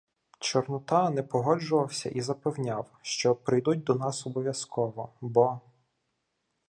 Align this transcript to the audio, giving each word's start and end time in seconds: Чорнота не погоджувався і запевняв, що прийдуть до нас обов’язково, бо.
Чорнота 0.39 1.09
не 1.09 1.23
погоджувався 1.23 2.09
і 2.09 2.21
запевняв, 2.21 2.91
що 3.01 3.35
прийдуть 3.35 3.83
до 3.83 3.95
нас 3.95 4.27
обов’язково, 4.27 5.13
бо. 5.21 5.59